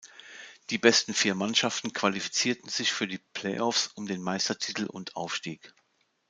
[0.71, 5.75] Die besten vier Mannschaften qualifizierten sich für die Playoffs um den Meistertitel und Aufstieg.